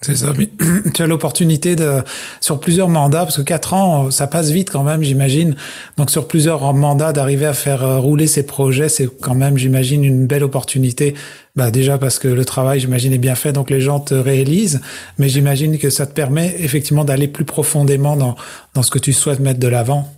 C'est 0.00 0.16
ça. 0.16 0.32
Tu 0.94 1.02
as 1.02 1.06
l'opportunité 1.06 1.76
de, 1.76 2.02
sur 2.40 2.60
plusieurs 2.60 2.88
mandats, 2.88 3.24
parce 3.24 3.36
que 3.36 3.42
quatre 3.42 3.74
ans, 3.74 4.10
ça 4.10 4.26
passe 4.26 4.50
vite 4.50 4.70
quand 4.70 4.82
même, 4.82 5.02
j'imagine. 5.02 5.56
Donc 5.96 6.10
sur 6.10 6.28
plusieurs 6.28 6.74
mandats, 6.74 7.12
d'arriver 7.12 7.46
à 7.46 7.54
faire 7.54 7.82
euh, 7.82 7.98
rouler 7.98 8.26
ces 8.26 8.44
projets, 8.44 8.88
c'est 8.88 9.08
quand 9.20 9.34
même, 9.34 9.56
j'imagine, 9.56 10.04
une 10.04 10.26
belle 10.26 10.44
opportunité. 10.44 11.14
Bah 11.56 11.70
déjà 11.70 11.98
parce 11.98 12.18
que 12.18 12.28
le 12.28 12.44
travail, 12.44 12.80
j'imagine, 12.80 13.12
est 13.12 13.18
bien 13.18 13.34
fait, 13.34 13.52
donc 13.52 13.70
les 13.70 13.80
gens 13.80 14.00
te 14.00 14.14
réalisent. 14.14 14.80
Mais 15.18 15.28
j'imagine 15.28 15.78
que 15.78 15.90
ça 15.90 16.06
te 16.06 16.12
permet 16.12 16.54
effectivement 16.58 17.04
d'aller 17.04 17.28
plus 17.28 17.44
profondément 17.44 18.16
dans, 18.16 18.36
dans 18.74 18.82
ce 18.82 18.90
que 18.90 18.98
tu 18.98 19.12
souhaites 19.12 19.40
mettre 19.40 19.60
de 19.60 19.68
l'avant. 19.68 20.12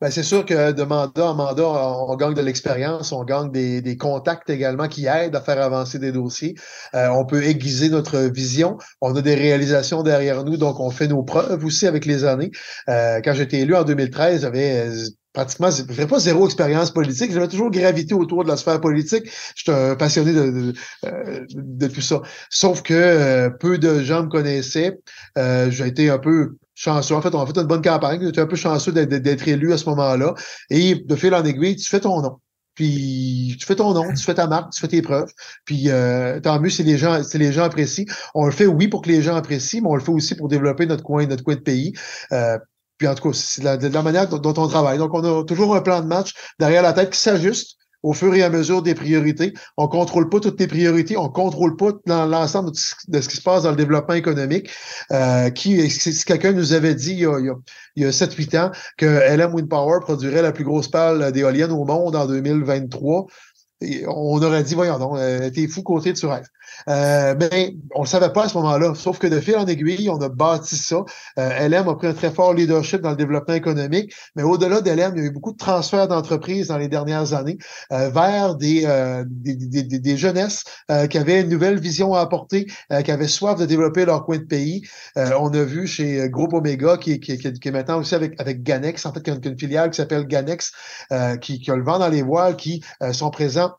Ben, 0.00 0.10
c'est 0.10 0.22
sûr 0.22 0.46
que 0.46 0.72
de 0.72 0.82
mandat 0.82 1.26
en 1.26 1.34
mandat, 1.34 1.62
on, 1.62 2.16
gagne 2.16 2.32
de 2.32 2.40
l'expérience, 2.40 3.12
on 3.12 3.22
gagne 3.22 3.50
des, 3.50 3.82
des, 3.82 3.98
contacts 3.98 4.48
également 4.48 4.88
qui 4.88 5.04
aident 5.06 5.36
à 5.36 5.42
faire 5.42 5.60
avancer 5.60 5.98
des 5.98 6.10
dossiers. 6.10 6.54
Euh, 6.94 7.08
on 7.08 7.26
peut 7.26 7.44
aiguiser 7.44 7.90
notre 7.90 8.18
vision. 8.18 8.78
On 9.02 9.14
a 9.14 9.20
des 9.20 9.34
réalisations 9.34 10.02
derrière 10.02 10.42
nous, 10.42 10.56
donc 10.56 10.80
on 10.80 10.88
fait 10.88 11.06
nos 11.06 11.22
preuves 11.22 11.66
aussi 11.66 11.86
avec 11.86 12.06
les 12.06 12.24
années. 12.24 12.50
Euh, 12.88 13.20
quand 13.22 13.34
j'étais 13.34 13.58
élu 13.58 13.76
en 13.76 13.84
2013, 13.84 14.40
j'avais 14.40 14.88
euh, 14.88 15.06
pratiquement, 15.34 15.70
je 15.70 15.82
dirais 15.82 16.06
pas 16.06 16.18
zéro 16.18 16.46
expérience 16.46 16.90
politique, 16.90 17.30
j'avais 17.30 17.48
toujours 17.48 17.70
gravité 17.70 18.14
autour 18.14 18.44
de 18.44 18.48
la 18.48 18.56
sphère 18.56 18.80
politique. 18.80 19.30
J'étais 19.54 19.72
un 19.72 19.96
passionné 19.96 20.32
de, 20.32 20.50
de, 20.50 21.46
de, 21.52 21.86
tout 21.88 22.00
ça. 22.00 22.22
Sauf 22.48 22.80
que 22.80 23.50
peu 23.60 23.76
de 23.76 24.02
gens 24.02 24.22
me 24.22 24.28
connaissaient. 24.30 24.98
j'ai 25.36 25.86
été 25.86 26.08
un 26.08 26.18
peu 26.18 26.56
chanceux. 26.80 27.14
En 27.14 27.22
fait, 27.22 27.34
on 27.34 27.42
a 27.42 27.46
fait 27.46 27.56
une 27.58 27.66
bonne 27.66 27.82
campagne. 27.82 28.32
Tu 28.32 28.38
es 28.38 28.42
un 28.42 28.46
peu 28.46 28.56
chanceux 28.56 28.92
d'être 28.92 29.48
élu 29.48 29.72
à 29.72 29.78
ce 29.78 29.88
moment-là. 29.90 30.34
Et 30.70 30.94
de 30.94 31.16
fil 31.16 31.34
en 31.34 31.44
aiguille, 31.44 31.76
tu 31.76 31.88
fais 31.88 32.00
ton 32.00 32.22
nom. 32.22 32.38
Puis 32.74 33.56
tu 33.60 33.66
fais 33.66 33.76
ton 33.76 33.92
nom, 33.92 34.12
tu 34.14 34.24
fais 34.24 34.34
ta 34.34 34.46
marque, 34.46 34.72
tu 34.72 34.80
fais 34.80 34.88
tes 34.88 35.02
preuves. 35.02 35.30
Puis 35.66 35.90
euh, 35.90 36.40
tant 36.40 36.58
mieux 36.60 36.70
si 36.70 36.82
les 36.82 36.96
gens, 36.96 37.22
si 37.22 37.36
les 37.36 37.52
gens 37.52 37.64
apprécient. 37.64 38.06
On 38.34 38.46
le 38.46 38.52
fait 38.52 38.66
oui 38.66 38.88
pour 38.88 39.02
que 39.02 39.08
les 39.08 39.20
gens 39.22 39.36
apprécient, 39.36 39.82
mais 39.82 39.88
on 39.88 39.94
le 39.96 40.00
fait 40.00 40.12
aussi 40.12 40.34
pour 40.34 40.48
développer 40.48 40.86
notre 40.86 41.02
coin, 41.02 41.26
notre 41.26 41.44
coin 41.44 41.56
de 41.56 41.60
pays. 41.60 41.92
Euh, 42.32 42.58
puis 42.96 43.08
en 43.08 43.14
tout 43.14 43.30
cas, 43.30 43.34
c'est 43.34 43.62
de, 43.62 43.88
la, 43.88 44.02
manière 44.02 44.28
dont, 44.28 44.38
dont, 44.38 44.62
on 44.62 44.68
travaille. 44.68 44.98
Donc, 44.98 45.12
on 45.14 45.40
a 45.40 45.44
toujours 45.44 45.74
un 45.74 45.80
plan 45.80 46.00
de 46.00 46.06
match 46.06 46.34
derrière 46.58 46.82
la 46.82 46.92
tête 46.92 47.10
qui 47.10 47.18
s'ajuste 47.18 47.76
au 48.02 48.12
fur 48.12 48.34
et 48.34 48.42
à 48.42 48.50
mesure 48.50 48.82
des 48.82 48.94
priorités. 48.94 49.52
On 49.76 49.88
contrôle 49.88 50.28
pas 50.28 50.40
toutes 50.40 50.58
les 50.60 50.66
priorités, 50.66 51.16
on 51.16 51.28
contrôle 51.28 51.76
pas 51.76 51.92
l'ensemble 52.06 52.70
de 53.08 53.20
ce 53.20 53.28
qui 53.28 53.36
se 53.36 53.42
passe 53.42 53.64
dans 53.64 53.70
le 53.70 53.76
développement 53.76 54.14
économique. 54.14 54.70
Euh, 55.12 55.50
qui, 55.50 55.90
si 55.90 56.24
quelqu'un 56.24 56.52
nous 56.52 56.72
avait 56.72 56.94
dit 56.94 57.12
il 57.12 57.20
y 57.20 57.26
a, 57.26 57.38
il 57.96 58.02
y 58.02 58.06
a 58.06 58.10
7-8 58.10 58.58
ans 58.58 58.70
que 58.96 59.06
LM 59.06 59.54
Wind 59.54 59.68
Power 59.68 60.00
produirait 60.00 60.42
la 60.42 60.52
plus 60.52 60.64
grosse 60.64 60.88
pale 60.88 61.32
d'éoliennes 61.32 61.72
au 61.72 61.84
monde 61.84 62.16
en 62.16 62.26
2023, 62.26 63.26
on 64.06 64.42
aurait 64.42 64.62
dit, 64.62 64.74
voyons 64.74 64.98
donc, 64.98 65.16
euh, 65.16 65.50
t'es 65.50 65.66
fou 65.66 65.82
côté 65.82 66.12
de 66.12 66.26
rêves. 66.26 66.46
Euh, 66.88 67.34
ben, 67.34 67.72
on 67.94 68.02
le 68.02 68.06
savait 68.06 68.32
pas 68.32 68.44
à 68.44 68.48
ce 68.48 68.56
moment-là. 68.58 68.94
Sauf 68.94 69.18
que 69.18 69.26
de 69.26 69.40
fil 69.40 69.56
en 69.56 69.66
aiguille, 69.66 70.08
on 70.10 70.20
a 70.20 70.28
bâti 70.28 70.76
ça. 70.76 71.04
Euh, 71.38 71.68
LM 71.68 71.88
a 71.88 71.94
pris 71.94 72.06
un 72.08 72.12
très 72.12 72.30
fort 72.30 72.54
leadership 72.54 73.00
dans 73.00 73.10
le 73.10 73.16
développement 73.16 73.54
économique. 73.54 74.14
Mais 74.36 74.42
au-delà 74.42 74.80
d'LM, 74.80 75.12
il 75.16 75.22
y 75.22 75.24
a 75.24 75.28
eu 75.28 75.30
beaucoup 75.30 75.52
de 75.52 75.56
transferts 75.56 76.08
d'entreprises 76.08 76.68
dans 76.68 76.78
les 76.78 76.88
dernières 76.88 77.32
années 77.34 77.58
euh, 77.92 78.10
vers 78.10 78.54
des, 78.54 78.84
euh, 78.86 79.24
des, 79.26 79.54
des, 79.54 79.82
des, 79.82 80.16
jeunesses 80.16 80.64
euh, 80.90 81.06
qui 81.06 81.18
avaient 81.18 81.40
une 81.40 81.48
nouvelle 81.48 81.78
vision 81.78 82.14
à 82.14 82.20
apporter, 82.20 82.66
qui 83.04 83.10
avaient 83.10 83.28
soif 83.28 83.58
de 83.58 83.66
développer 83.66 84.04
leur 84.04 84.24
coin 84.24 84.38
de 84.38 84.44
pays. 84.44 84.82
on 85.16 85.52
a 85.52 85.62
vu 85.62 85.86
chez 85.86 86.28
Groupe 86.28 86.52
Omega, 86.52 86.96
qui, 86.96 87.20
qui, 87.20 87.38
qui, 87.38 87.68
est 87.68 87.70
maintenant 87.70 87.98
aussi 87.98 88.14
avec, 88.14 88.40
avec 88.40 88.62
Ganex, 88.62 89.06
en 89.06 89.12
fait, 89.12 89.22
qui 89.22 89.30
a 89.30 89.34
une, 89.34 89.58
filiale 89.58 89.90
qui 89.90 89.96
s'appelle 89.96 90.26
Ganex, 90.26 90.72
qui, 91.40 91.60
qui 91.60 91.70
a 91.70 91.76
le 91.76 91.82
vent 91.82 91.98
dans 91.98 92.08
les 92.08 92.22
voiles, 92.22 92.56
qui 92.56 92.82
sont 93.12 93.30
présents 93.30 93.69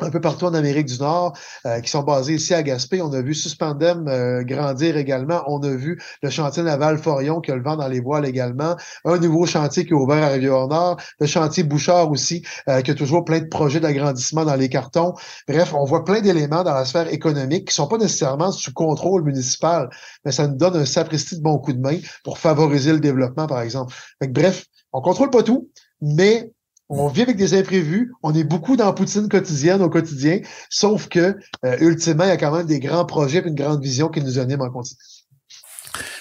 un 0.00 0.10
peu 0.10 0.20
partout 0.20 0.46
en 0.46 0.54
Amérique 0.54 0.86
du 0.86 0.98
Nord, 0.98 1.36
euh, 1.66 1.80
qui 1.80 1.90
sont 1.90 2.02
basés 2.02 2.34
ici 2.34 2.52
à 2.52 2.62
Gaspé. 2.62 3.00
On 3.00 3.12
a 3.12 3.22
vu 3.22 3.34
Suspendem 3.34 4.08
euh, 4.08 4.42
grandir 4.42 4.96
également. 4.96 5.42
On 5.46 5.60
a 5.62 5.70
vu 5.70 6.02
le 6.22 6.30
chantier 6.30 6.62
naval 6.62 6.98
Forion 6.98 7.40
qui 7.40 7.52
a 7.52 7.56
le 7.56 7.62
vent 7.62 7.76
dans 7.76 7.86
les 7.86 8.00
voiles 8.00 8.26
également. 8.26 8.76
Un 9.04 9.18
nouveau 9.18 9.46
chantier 9.46 9.84
qui 9.84 9.90
est 9.90 9.96
ouvert 9.96 10.22
à 10.24 10.28
Rivière-Nord. 10.28 10.96
Le 11.20 11.26
chantier 11.26 11.62
Bouchard 11.62 12.10
aussi, 12.10 12.44
euh, 12.68 12.80
qui 12.80 12.90
a 12.90 12.94
toujours 12.94 13.24
plein 13.24 13.38
de 13.38 13.46
projets 13.46 13.80
d'agrandissement 13.80 14.44
dans 14.44 14.56
les 14.56 14.68
cartons. 14.68 15.14
Bref, 15.46 15.72
on 15.74 15.84
voit 15.84 16.04
plein 16.04 16.20
d'éléments 16.20 16.64
dans 16.64 16.74
la 16.74 16.84
sphère 16.84 17.12
économique 17.12 17.68
qui 17.68 17.74
sont 17.74 17.86
pas 17.86 17.98
nécessairement 17.98 18.50
sous 18.50 18.72
contrôle 18.72 19.22
municipal, 19.22 19.88
mais 20.24 20.32
ça 20.32 20.48
nous 20.48 20.56
donne 20.56 20.76
un 20.76 20.84
sapristi 20.84 21.36
de 21.36 21.42
bon 21.42 21.58
coup 21.58 21.72
de 21.72 21.80
main 21.80 21.98
pour 22.24 22.38
favoriser 22.38 22.92
le 22.92 23.00
développement, 23.00 23.46
par 23.46 23.60
exemple. 23.60 23.94
bref, 24.20 24.64
on 24.92 25.00
contrôle 25.00 25.30
pas 25.30 25.42
tout, 25.42 25.70
mais 26.00 26.50
on 26.96 27.08
vit 27.08 27.22
avec 27.22 27.36
des 27.36 27.54
imprévus, 27.54 28.12
on 28.22 28.34
est 28.34 28.44
beaucoup 28.44 28.76
dans 28.76 28.86
la 28.86 28.92
poutine 28.92 29.28
quotidienne 29.28 29.82
au 29.82 29.90
quotidien, 29.90 30.40
sauf 30.70 31.08
que, 31.08 31.36
euh, 31.64 31.76
ultimement, 31.80 32.24
il 32.24 32.28
y 32.28 32.32
a 32.32 32.36
quand 32.36 32.56
même 32.56 32.66
des 32.66 32.80
grands 32.80 33.04
projets 33.04 33.38
et 33.38 33.48
une 33.48 33.54
grande 33.54 33.82
vision 33.82 34.08
qui 34.08 34.20
nous 34.20 34.38
animent 34.38 34.62
en 34.62 34.70
continu. 34.70 34.98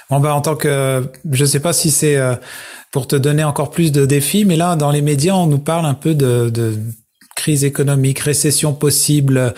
Bon, 0.10 0.20
ben, 0.20 0.32
en 0.32 0.42
tant 0.42 0.56
que, 0.56 1.10
je 1.32 1.46
sais 1.46 1.60
pas 1.60 1.74
si 1.74 1.92
c'est 1.92 2.18
euh, 2.18 2.36
pour 2.92 3.08
te 3.08 3.15
donner 3.15 3.44
encore 3.44 3.72
plus 3.72 3.92
de 3.92 4.06
défis, 4.06 4.46
mais 4.46 4.56
là, 4.56 4.75
dans 4.75 4.92
les 4.92 5.01
médias, 5.01 5.36
on 5.36 5.48
nous 5.48 5.60
parle 5.60 5.86
un 5.86 5.94
peu 5.94 6.13
de 6.13 6.77
crise 7.36 7.63
économique, 7.63 8.20
récession 8.20 8.74
possible. 8.74 9.53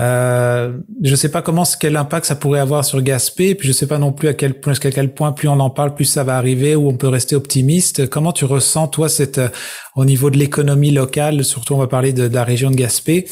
Euh, 0.00 0.78
je 1.02 1.14
sais 1.14 1.30
pas 1.30 1.42
comment, 1.42 1.64
quel 1.78 1.96
impact 1.96 2.26
ça 2.26 2.34
pourrait 2.34 2.60
avoir 2.60 2.84
sur 2.84 3.02
Gaspé, 3.02 3.54
puis 3.54 3.68
je 3.68 3.72
sais 3.72 3.86
pas 3.86 3.98
non 3.98 4.12
plus 4.12 4.28
à 4.28 4.34
quel 4.34 4.58
point, 4.58 4.72
à 4.72 4.90
quel 4.90 5.12
point 5.12 5.32
plus 5.32 5.48
on 5.48 5.60
en 5.60 5.70
parle, 5.70 5.94
plus 5.94 6.06
ça 6.06 6.24
va 6.24 6.36
arriver, 6.36 6.74
ou 6.74 6.88
on 6.88 6.96
peut 6.96 7.08
rester 7.08 7.36
optimiste. 7.36 8.08
Comment 8.08 8.32
tu 8.32 8.44
ressens 8.44 8.88
toi 8.88 9.08
cette, 9.08 9.38
euh, 9.38 9.48
au 9.94 10.04
niveau 10.04 10.30
de 10.30 10.38
l'économie 10.38 10.92
locale, 10.92 11.44
surtout 11.44 11.74
on 11.74 11.78
va 11.78 11.88
parler 11.88 12.12
de, 12.12 12.26
la 12.26 12.44
région 12.44 12.70
de 12.70 12.76
Gaspé, 12.76 13.28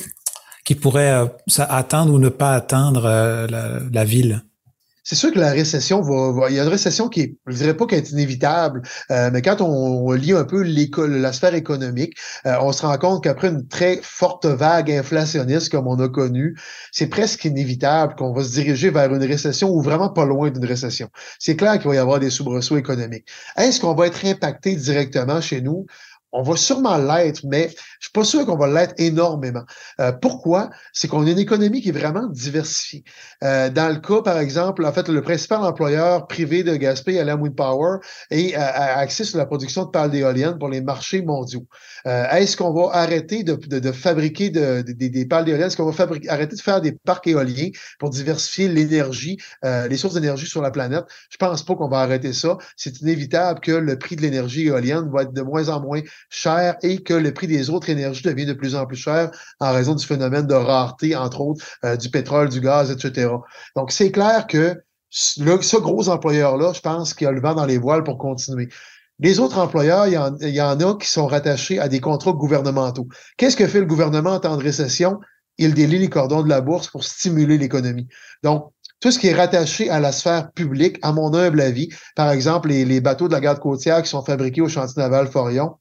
qui 0.64 0.74
pourrait 0.74 1.12
euh, 1.12 1.26
ça 1.46 1.64
atteindre 1.64 2.12
ou 2.12 2.18
ne 2.18 2.28
pas 2.28 2.52
atteindre 2.52 3.48
la 3.90 4.04
ville? 4.04 4.42
C'est 5.02 5.16
sûr 5.16 5.32
que 5.32 5.38
la 5.38 5.50
récession 5.50 6.00
va, 6.02 6.50
Il 6.50 6.56
y 6.56 6.60
a 6.60 6.62
une 6.62 6.68
récession 6.68 7.08
qui 7.08 7.20
est, 7.20 7.36
je 7.46 7.56
dirais 7.56 7.76
pas 7.76 7.86
qu'elle 7.86 8.00
est 8.00 8.10
inévitable, 8.10 8.82
euh, 9.10 9.30
mais 9.32 9.42
quand 9.42 9.60
on, 9.60 10.12
lit 10.12 10.32
un 10.32 10.44
peu 10.44 10.62
l'école, 10.62 11.12
la 11.16 11.32
sphère 11.32 11.54
économique, 11.54 12.16
euh, 12.46 12.56
on 12.60 12.72
se 12.72 12.82
rend 12.82 12.96
compte 12.98 13.24
qu'après 13.24 13.48
une 13.48 13.66
très 13.66 14.00
forte 14.02 14.46
vague 14.46 14.90
inflationniste 14.90 15.70
comme 15.70 15.86
on 15.86 15.98
a 16.00 16.08
connu, 16.08 16.56
c'est 16.92 17.06
presque 17.06 17.44
inévitable 17.44 18.14
qu'on 18.16 18.32
va 18.32 18.44
se 18.44 18.52
diriger 18.52 18.90
vers 18.90 19.12
une 19.14 19.24
récession 19.24 19.70
ou 19.70 19.80
vraiment 19.82 20.10
pas 20.10 20.24
loin 20.24 20.50
d'une 20.50 20.64
récession. 20.64 21.08
C'est 21.38 21.56
clair 21.56 21.78
qu'il 21.78 21.88
va 21.88 21.94
y 21.94 21.98
avoir 21.98 22.20
des 22.20 22.30
soubresauts 22.30 22.76
économiques. 22.76 23.26
Est-ce 23.56 23.80
qu'on 23.80 23.94
va 23.94 24.06
être 24.06 24.24
impacté 24.24 24.74
directement 24.74 25.40
chez 25.40 25.60
nous? 25.60 25.86
On 26.32 26.42
va 26.42 26.56
sûrement 26.56 26.96
l'être, 26.96 27.40
mais 27.44 27.70
je 27.98 28.06
suis 28.06 28.12
pas 28.12 28.24
sûr 28.24 28.46
qu'on 28.46 28.56
va 28.56 28.68
l'être 28.68 28.94
énormément. 28.98 29.64
Euh, 30.00 30.12
pourquoi? 30.12 30.70
C'est 30.92 31.08
qu'on 31.08 31.26
a 31.26 31.30
une 31.30 31.38
économie 31.38 31.82
qui 31.82 31.88
est 31.88 31.92
vraiment 31.92 32.26
diversifiée. 32.28 33.02
Euh, 33.42 33.68
dans 33.68 33.88
le 33.88 34.00
cas, 34.00 34.22
par 34.22 34.38
exemple, 34.38 34.84
en 34.84 34.92
fait, 34.92 35.08
le 35.08 35.22
principal 35.22 35.62
employeur 35.64 36.28
privé 36.28 36.62
de 36.62 36.76
Gaspé, 36.76 37.18
Alam 37.18 37.42
Wind 37.42 37.56
Power, 37.56 37.98
et 38.30 38.54
a, 38.54 38.98
accès 38.98 39.24
sur 39.24 39.38
la 39.38 39.46
production 39.46 39.84
de 39.84 39.90
pales 39.90 40.10
d'éoliennes 40.10 40.58
pour 40.58 40.68
les 40.68 40.80
marchés 40.80 41.22
mondiaux. 41.22 41.66
Euh, 42.06 42.28
est-ce 42.30 42.56
qu'on 42.56 42.72
va 42.72 42.94
arrêter 42.94 43.42
de, 43.42 43.92
fabriquer 43.92 44.50
de, 44.50 44.82
des 44.82 45.26
pales 45.26 45.44
d'éoliennes? 45.44 45.66
Est-ce 45.66 45.76
qu'on 45.76 45.90
va 45.90 46.06
arrêter 46.28 46.54
de 46.54 46.60
faire 46.60 46.80
des 46.80 46.92
parcs 46.92 47.26
éoliens 47.26 47.70
pour 47.98 48.10
diversifier 48.10 48.68
l'énergie, 48.68 49.38
les 49.62 49.96
sources 49.96 50.14
d'énergie 50.14 50.46
sur 50.46 50.62
la 50.62 50.70
planète? 50.70 51.04
Je 51.30 51.36
pense 51.36 51.64
pas 51.64 51.74
qu'on 51.74 51.88
va 51.88 51.98
arrêter 51.98 52.32
ça. 52.32 52.56
C'est 52.76 53.00
inévitable 53.00 53.60
que 53.60 53.72
le 53.72 53.98
prix 53.98 54.16
de 54.16 54.22
l'énergie 54.22 54.66
éolienne 54.66 55.10
va 55.10 55.22
être 55.22 55.32
de 55.32 55.42
moins 55.42 55.68
en 55.68 55.80
moins 55.80 56.00
cher 56.28 56.76
et 56.82 57.02
que 57.02 57.14
le 57.14 57.32
prix 57.32 57.46
des 57.46 57.70
autres 57.70 57.88
énergies 57.88 58.22
devient 58.22 58.46
de 58.46 58.52
plus 58.52 58.74
en 58.74 58.86
plus 58.86 58.96
cher 58.96 59.30
en 59.60 59.72
raison 59.72 59.94
du 59.94 60.06
phénomène 60.06 60.46
de 60.46 60.54
rareté, 60.54 61.16
entre 61.16 61.40
autres, 61.40 61.64
euh, 61.84 61.96
du 61.96 62.10
pétrole, 62.10 62.48
du 62.48 62.60
gaz, 62.60 62.90
etc. 62.90 63.32
Donc, 63.76 63.92
c'est 63.92 64.10
clair 64.10 64.46
que 64.46 64.76
ce 65.10 65.76
gros 65.76 66.08
employeur-là, 66.08 66.72
je 66.72 66.80
pense 66.80 67.14
qu'il 67.14 67.26
a 67.26 67.32
le 67.32 67.40
vent 67.40 67.54
dans 67.54 67.66
les 67.66 67.78
voiles 67.78 68.04
pour 68.04 68.18
continuer. 68.18 68.68
Les 69.18 69.38
autres 69.38 69.58
employeurs, 69.58 70.06
il 70.06 70.14
y, 70.14 70.60
en, 70.62 70.80
a 70.80 70.94
qui 70.98 71.06
sont 71.06 71.26
rattachés 71.26 71.78
à 71.78 71.88
des 71.88 72.00
contrats 72.00 72.32
gouvernementaux. 72.32 73.06
Qu'est-ce 73.36 73.56
que 73.56 73.66
fait 73.66 73.80
le 73.80 73.86
gouvernement 73.86 74.30
en 74.30 74.40
temps 74.40 74.56
de 74.56 74.62
récession? 74.62 75.20
Il 75.58 75.74
délie 75.74 75.98
les 75.98 76.08
cordons 76.08 76.42
de 76.42 76.48
la 76.48 76.62
bourse 76.62 76.88
pour 76.88 77.04
stimuler 77.04 77.58
l'économie. 77.58 78.08
Donc, 78.42 78.72
tout 78.98 79.10
ce 79.10 79.18
qui 79.18 79.26
est 79.26 79.34
rattaché 79.34 79.90
à 79.90 80.00
la 80.00 80.12
sphère 80.12 80.52
publique, 80.52 80.98
à 81.02 81.12
mon 81.12 81.34
humble 81.34 81.60
avis, 81.60 81.90
par 82.16 82.30
exemple, 82.30 82.68
les, 82.68 82.86
les 82.86 83.02
bateaux 83.02 83.28
de 83.28 83.34
la 83.34 83.40
garde 83.40 83.58
côtière 83.58 84.02
qui 84.02 84.08
sont 84.08 84.24
fabriqués 84.24 84.62
au 84.62 84.68
chantier 84.68 85.02
naval 85.02 85.26
Forion, 85.26 85.76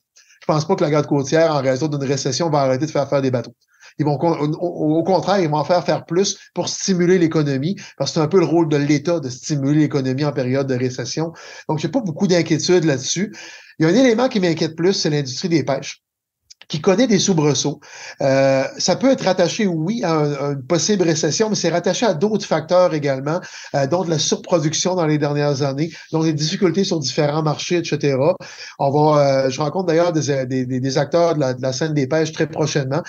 pense 0.52 0.66
pas 0.66 0.76
que 0.76 0.84
la 0.84 0.90
garde 0.90 1.06
côtière, 1.06 1.54
en 1.54 1.62
raison 1.62 1.88
d'une 1.88 2.04
récession, 2.04 2.50
va 2.50 2.62
arrêter 2.62 2.88
de 2.88 2.92
faire 2.92 3.08
faire 3.08 3.22
des 3.22 3.30
bateaux. 3.30 3.54
Ils 4.00 4.06
vont, 4.06 4.18
au, 4.18 5.04
contraire, 5.04 5.40
ils 5.40 5.50
vont 5.50 5.58
en 5.58 5.64
faire 5.64 5.86
faire 5.86 6.06
plus 6.06 6.40
pour 6.56 6.70
stimuler 6.70 7.20
l'économie, 7.20 7.76
parce 7.98 8.12
que 8.12 8.16
c'est 8.16 8.22
un 8.22 8.28
peu 8.28 8.40
le 8.40 8.46
rôle 8.46 8.68
de 8.68 8.78
l'État 8.78 9.20
de 9.20 9.30
stimuler 9.30 9.82
l'économie 9.82 10.26
en 10.26 10.32
période 10.32 10.68
de 10.68 10.76
récession. 10.76 11.34
Donc, 11.68 11.80
j'ai 11.80 11.90
pas 11.90 12.02
beaucoup 12.02 12.26
d'inquiétude 12.26 12.86
là-dessus. 12.86 13.36
Il 13.78 13.86
y 13.86 13.90
a 13.90 13.92
un 13.92 13.96
élément 13.96 14.28
qui 14.28 14.40
m'inquiète 14.40 14.76
plus, 14.76 14.94
c'est 14.94 15.10
l'industrie 15.10 15.50
des 15.50 15.64
pêches 15.64 16.02
qui 16.70 16.80
connaît 16.80 17.08
des 17.08 17.20
soubresauts. 17.20 17.82
Euh, 18.22 18.64
ça 18.78 18.96
peut 18.96 19.12
être 19.12 19.26
rattaché, 19.26 19.68
oui, 19.68 20.04
à, 20.04 20.12
une 20.52 20.64
possible 20.66 21.04
récession, 21.04 21.50
mais 21.50 21.56
c'est 21.56 21.70
rattaché 21.70 22.06
à 22.06 22.14
d'autres 22.14 22.46
facteurs 22.46 22.94
également, 22.94 23.42
euh, 23.76 23.88
dont 23.88 24.06
de 24.06 24.10
la 24.10 24.20
surproduction 24.20 24.96
dans 24.96 25.08
les 25.08 25.18
dernières 25.18 25.64
années, 25.64 25.92
dont 26.12 26.24
des 26.24 26.32
difficultés 26.34 26.84
sur 26.84 27.00
différents 27.00 27.44
marchés, 27.44 27.78
etc. 27.78 28.18
On 28.78 28.92
va, 28.92 29.46
euh, 29.46 29.50
je 29.50 29.60
rencontre 29.60 29.88
d'ailleurs 29.88 30.14
des, 30.14 30.46
des, 30.46 30.66
des, 30.66 30.98
acteurs 30.98 31.36
de 31.36 31.40
la, 31.40 31.54
de 31.56 31.62
la 31.62 31.74
scène 31.74 31.94
des 31.94 32.08
pêches 32.08 32.32
très 32.32 32.48
prochainement 32.48 33.02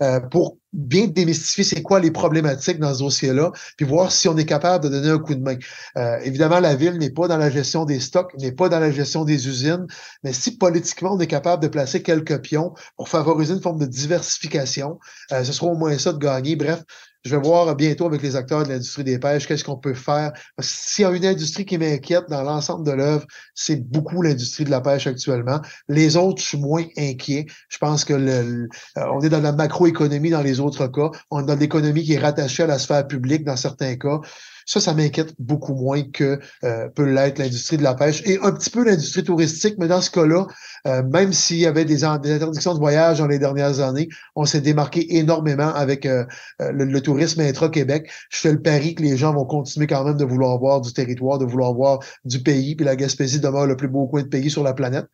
euh, 0.00 0.20
pour 0.20 0.58
bien 0.78 1.08
démystifier 1.08 1.64
c'est 1.64 1.82
quoi 1.82 1.98
les 1.98 2.12
problématiques 2.12 2.78
dans 2.78 2.94
ce 2.94 3.00
dossier-là, 3.00 3.50
puis 3.76 3.84
voir 3.84 4.12
si 4.12 4.28
on 4.28 4.36
est 4.36 4.46
capable 4.46 4.84
de 4.84 4.90
donner 4.90 5.10
un 5.10 5.18
coup 5.18 5.34
de 5.34 5.42
main. 5.42 5.56
Euh, 5.96 6.18
évidemment, 6.22 6.60
la 6.60 6.76
ville 6.76 6.98
n'est 6.98 7.10
pas 7.10 7.26
dans 7.26 7.36
la 7.36 7.50
gestion 7.50 7.84
des 7.84 7.98
stocks, 7.98 8.32
n'est 8.38 8.52
pas 8.52 8.68
dans 8.68 8.78
la 8.78 8.92
gestion 8.92 9.24
des 9.24 9.48
usines, 9.48 9.86
mais 10.22 10.32
si 10.32 10.56
politiquement 10.56 11.14
on 11.14 11.20
est 11.20 11.26
capable 11.26 11.62
de 11.62 11.68
placer 11.68 12.02
quelques 12.02 12.40
pions 12.42 12.74
pour 12.96 13.08
favoriser 13.08 13.54
une 13.54 13.60
forme 13.60 13.80
de 13.80 13.86
diversification, 13.86 15.00
euh, 15.32 15.42
ce 15.42 15.52
sera 15.52 15.66
au 15.66 15.76
moins 15.76 15.98
ça 15.98 16.12
de 16.12 16.18
gagner. 16.18 16.54
Bref, 16.54 16.84
je 17.24 17.36
vais 17.36 17.42
voir 17.42 17.74
bientôt 17.74 18.06
avec 18.06 18.22
les 18.22 18.36
acteurs 18.36 18.62
de 18.62 18.68
l'industrie 18.68 19.04
des 19.04 19.18
pêches 19.18 19.46
qu'est-ce 19.46 19.64
qu'on 19.64 19.76
peut 19.76 19.94
faire. 19.94 20.32
S'il 20.60 21.02
y 21.02 21.06
a 21.06 21.10
une 21.10 21.24
industrie 21.24 21.64
qui 21.64 21.76
m'inquiète 21.76 22.24
dans 22.28 22.42
l'ensemble 22.42 22.86
de 22.86 22.92
l'œuvre, 22.92 23.26
c'est 23.54 23.76
beaucoup 23.76 24.22
l'industrie 24.22 24.64
de 24.64 24.70
la 24.70 24.80
pêche 24.80 25.06
actuellement. 25.06 25.60
Les 25.88 26.16
autres, 26.16 26.40
je 26.40 26.48
suis 26.48 26.58
moins 26.58 26.84
inquiet. 26.96 27.46
Je 27.68 27.78
pense 27.78 28.04
que 28.04 28.14
le, 28.14 28.68
euh, 28.96 29.06
on 29.12 29.20
est 29.20 29.28
dans 29.28 29.42
la 29.42 29.52
macroéconomie 29.52 30.30
dans 30.30 30.42
les 30.42 30.60
autres 30.60 30.86
cas. 30.86 31.10
On 31.30 31.40
est 31.40 31.46
dans 31.46 31.56
l'économie 31.56 32.04
qui 32.04 32.14
est 32.14 32.18
rattachée 32.18 32.62
à 32.62 32.66
la 32.66 32.78
sphère 32.78 33.06
publique 33.06 33.44
dans 33.44 33.56
certains 33.56 33.96
cas. 33.96 34.20
Ça, 34.68 34.80
ça 34.80 34.92
m'inquiète 34.92 35.32
beaucoup 35.38 35.74
moins 35.74 36.02
que 36.02 36.38
euh, 36.62 36.88
peut 36.90 37.10
l'être 37.10 37.38
l'industrie 37.38 37.78
de 37.78 37.82
la 37.82 37.94
pêche 37.94 38.22
et 38.26 38.38
un 38.42 38.52
petit 38.52 38.68
peu 38.68 38.84
l'industrie 38.84 39.24
touristique. 39.24 39.76
Mais 39.78 39.88
dans 39.88 40.02
ce 40.02 40.10
cas-là, 40.10 40.46
euh, 40.86 41.02
même 41.04 41.32
s'il 41.32 41.56
y 41.56 41.64
avait 41.64 41.86
des, 41.86 42.04
interdictions 42.04 42.74
de 42.74 42.78
voyage 42.78 43.16
dans 43.18 43.26
les 43.26 43.38
dernières 43.38 43.80
années, 43.80 44.10
on 44.36 44.44
s'est 44.44 44.60
démarqué 44.60 45.16
énormément 45.16 45.72
avec 45.72 46.04
euh, 46.04 46.26
le, 46.60 47.00
tourisme 47.00 47.40
intra-Québec. 47.40 48.10
Je 48.28 48.40
fais 48.40 48.52
le 48.52 48.60
pari 48.60 48.94
que 48.94 49.02
les 49.02 49.16
gens 49.16 49.32
vont 49.32 49.46
continuer 49.46 49.86
quand 49.86 50.04
même 50.04 50.18
de 50.18 50.24
vouloir 50.26 50.58
voir 50.58 50.82
du 50.82 50.92
territoire, 50.92 51.38
de 51.38 51.46
vouloir 51.46 51.72
voir 51.72 52.00
du 52.26 52.42
pays, 52.42 52.76
puis 52.76 52.84
la 52.84 52.94
Gaspésie 52.94 53.40
demeure 53.40 53.66
le 53.66 53.76
plus 53.76 53.88
beau 53.88 54.06
coin 54.06 54.22
de 54.22 54.28
pays 54.28 54.50
sur 54.50 54.62
la 54.62 54.74
planète. 54.74 55.06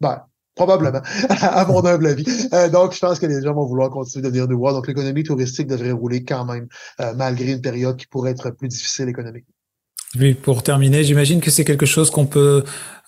Ben, 0.00 0.22
Probablement, 0.56 1.00
à 1.28 1.64
mon 1.66 1.84
humble 1.84 2.06
avis. 2.08 2.26
Euh, 2.52 2.68
donc, 2.68 2.92
je 2.92 2.98
pense 2.98 3.18
que 3.18 3.26
les 3.26 3.42
gens 3.42 3.54
vont 3.54 3.66
vouloir 3.66 3.90
continuer 3.90 4.24
de 4.24 4.30
venir 4.30 4.48
nous 4.48 4.58
voir. 4.58 4.74
Donc, 4.74 4.88
l'économie 4.88 5.22
touristique 5.22 5.68
devrait 5.68 5.92
rouler 5.92 6.24
quand 6.24 6.44
même, 6.44 6.66
euh, 7.00 7.14
malgré 7.16 7.52
une 7.52 7.60
période 7.60 7.96
qui 7.96 8.06
pourrait 8.06 8.32
être 8.32 8.50
plus 8.50 8.68
difficile 8.68 9.08
économiquement. 9.08 9.54
Oui, 10.18 10.34
pour 10.34 10.64
terminer, 10.64 11.04
j'imagine 11.04 11.40
que 11.40 11.52
c'est 11.52 11.64
quelque 11.64 11.86
chose 11.86 12.10
qu'on 12.10 12.26
peut 12.26 12.64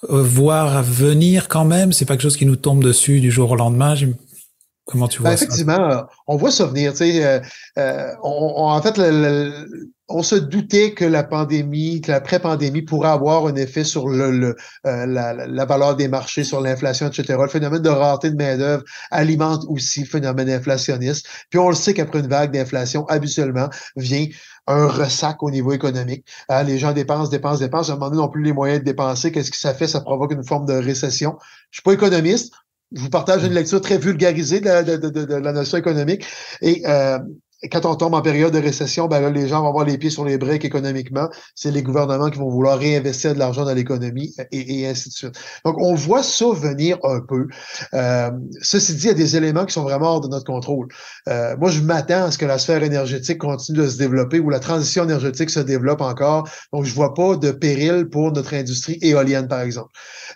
euh, 0.09 0.23
voir 0.23 0.85
venir 0.85 1.49
quand 1.49 1.65
même. 1.65 1.93
C'est 1.93 2.05
pas 2.05 2.15
quelque 2.15 2.23
chose 2.23 2.37
qui 2.37 2.47
nous 2.47 2.57
tombe 2.57 2.83
dessus 2.83 3.21
du 3.21 3.33
jour 3.33 3.51
au 3.51 3.57
lendemain. 3.57 3.95
Comment 4.85 5.09
tu 5.09 5.21
vois 5.21 5.31
ben, 5.31 5.35
Effectivement, 5.35 6.05
on 6.29 6.37
voit 6.37 6.53
ça 6.53 6.67
venir. 6.67 6.93
Tu 6.93 6.99
sais, 6.99 7.43
en 7.77 8.83
fait, 8.83 8.99
le, 8.99 9.67
on 10.15 10.23
se 10.23 10.35
doutait 10.35 10.93
que 10.93 11.05
la 11.05 11.25
pandémie, 11.25 12.01
que 12.01 12.11
l'après-pandémie 12.11 12.83
pourrait 12.83 13.11
avoir 13.11 13.47
un 13.47 13.55
effet 13.57 13.85
sur 13.85 14.09
le, 14.09 14.55
euh, 14.87 15.07
la, 15.07 15.65
valeur 15.65 15.97
des 15.97 16.09
marchés, 16.09 16.45
sur 16.45 16.61
l'inflation, 16.61 17.09
etc. 17.09 17.39
Le 17.41 17.49
phénomène 17.49 17.83
de 17.83 17.89
rareté 17.89 18.31
de 18.31 18.37
main-d'œuvre 18.37 18.85
alimente 19.11 19.65
aussi 19.69 20.01
le 20.01 20.07
phénomène 20.07 20.51
inflationniste. 20.51 21.27
Puis 21.51 21.59
on 21.59 21.69
le 21.69 21.75
sait 21.75 21.95
qu'après 21.95 22.21
une 22.21 22.29
vague 22.29 22.53
d'inflation, 22.53 23.07
habituellement, 23.07 23.69
vient 23.97 24.27
un 24.67 24.87
ressac 24.87 25.43
au 25.43 25.51
niveau 25.51 25.73
économique. 25.73 26.25
Hein, 26.49 26.63
les 26.65 26.79
gens 26.79 26.93
dépensent, 26.93 27.31
dépensent, 27.31 27.61
dépensent. 27.61 27.91
À 27.91 27.97
un 27.97 27.99
moment 27.99 28.11
donné, 28.11 28.23
n'ont 28.23 28.29
plus 28.29 28.43
les 28.43 28.53
moyens 28.53 28.81
de 28.81 28.85
dépenser. 28.85 29.33
Qu'est-ce 29.33 29.51
que 29.51 29.57
ça 29.57 29.75
fait? 29.75 29.89
Ça 29.89 30.01
provoque 30.01 30.33
une 30.33 30.45
forme 30.45 30.67
de 30.67 30.75
récession. 30.75 31.37
Je 31.71 31.77
suis 31.77 31.83
pas 31.83 31.93
économiste. 31.93 32.53
Je 32.95 33.01
vous 33.01 33.11
partage 33.11 33.43
une 33.43 33.55
lecture 33.55 33.81
très 33.81 33.99
vulgarisée 33.99 34.61
de, 34.61 35.35
la 35.35 35.53
notion 35.53 35.79
économique. 35.79 36.27
Et 36.61 36.83
euh, 36.87 37.19
quand 37.71 37.87
on 37.87 37.95
tombe 37.95 38.15
en 38.15 38.23
période 38.23 38.53
de 38.53 38.59
récession, 38.59 39.07
ben 39.07 39.21
là, 39.21 39.31
les 39.31 39.47
gens 39.47 39.63
vont 39.63 39.69
avoir 39.69 39.85
les 39.85 39.97
pieds 39.97 40.11
sur 40.11 40.25
les 40.25 40.37
briques 40.37 40.65
économiquement. 40.65 41.29
C'est 41.55 41.71
les 41.71 41.83
gouvernements 41.83 42.29
qui 42.29 42.39
vont 42.39 42.49
vouloir 42.49 42.79
réinvestir 42.79 43.35
de 43.35 43.39
l'argent 43.39 43.65
dans 43.65 43.75
l'économie 43.75 44.35
et, 44.51 44.87
ainsi 44.87 45.11
de 45.11 45.15
suite. 45.15 45.35
Donc, 45.65 45.77
on 45.79 45.95
voit 45.95 46.23
ça 46.23 46.47
venir 46.53 46.99
un 47.05 47.21
peu. 47.21 47.47
Euh, 47.95 48.31
ceci 48.63 48.95
dit, 48.95 49.03
il 49.03 49.09
y 49.09 49.11
a 49.11 49.15
des 49.15 49.37
éléments 49.37 49.65
qui 49.65 49.73
sont 49.73 49.85
vraiment 49.85 50.15
hors 50.15 50.21
de 50.21 50.29
notre 50.29 50.45
contrôle. 50.45 50.89
Euh, 51.29 51.57
moi, 51.59 51.71
je 51.71 51.81
m'attends 51.81 52.25
à 52.25 52.31
ce 52.33 52.39
que 52.39 52.47
la 52.47 52.59
sphère 52.59 52.83
énergétique 52.83 53.39
continue 53.39 53.79
de 53.79 53.89
se 53.89 53.99
développer 53.99 54.41
ou 54.41 54.51
la 54.51 54.61
transition 54.61 55.05
énergétique 55.05 55.51
se 55.51 55.61
développe 55.61 56.01
encore. 56.01 56.49
Donc, 56.73 56.85
je 56.85 56.95
vois 56.95 57.15
pas 57.15 57.37
de 57.37 57.53
péril 57.53 58.07
pour 58.07 58.33
notre 58.33 58.55
industrie 58.55 58.99
éolienne, 59.03 59.47
par 59.47 59.61
exemple. 59.61 59.91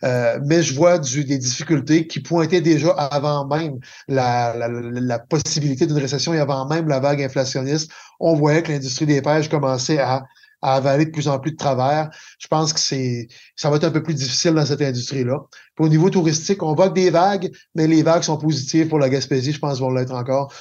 Euh, 0.04 0.38
mais 0.44 0.62
je 0.62 0.74
vois 0.74 0.98
du, 0.98 1.24
des 1.24 1.38
difficultés 1.38 2.06
qui 2.06 2.20
pointaient 2.20 2.60
déjà 2.60 2.90
avant 2.90 3.46
même 3.46 3.78
la, 4.06 4.54
la, 4.56 4.68
la 4.68 5.18
possibilité 5.18 5.86
d'une 5.86 5.98
récession 5.98 6.32
et 6.32 6.38
avant 6.38 6.66
même 6.68 6.86
la 6.88 7.00
vague 7.00 7.15
inflationniste, 7.20 7.90
on 8.20 8.34
voyait 8.34 8.62
que 8.62 8.72
l'industrie 8.72 9.06
des 9.06 9.22
pêches 9.22 9.48
commençait 9.48 9.98
à, 9.98 10.24
avaler 10.62 11.04
de 11.04 11.10
plus 11.10 11.28
en 11.28 11.38
plus 11.38 11.52
de 11.52 11.56
travers. 11.56 12.10
Je 12.38 12.48
pense 12.48 12.72
que 12.72 12.80
c'est 12.80 13.28
ça 13.54 13.70
va 13.70 13.76
être 13.76 13.84
un 13.84 13.90
peu 13.90 14.02
plus 14.02 14.14
difficile 14.14 14.54
dans 14.54 14.66
cette 14.66 14.82
industrie-là. 14.82 15.38
Au 15.78 15.88
niveau 15.88 16.10
touristique, 16.10 16.62
on 16.62 16.74
voit 16.74 16.88
des 16.88 17.10
vagues, 17.10 17.52
mais 17.74 17.86
les 17.86 18.02
vagues 18.02 18.22
sont 18.22 18.38
positives 18.38 18.88
pour 18.88 18.98
la 18.98 19.08
Gaspésie, 19.08 19.52
je 19.52 19.60
pense, 19.60 19.78
vont 19.78 19.90
l'être 19.90 20.12
encore. 20.12 20.52